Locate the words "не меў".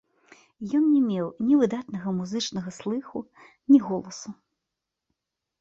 0.93-1.27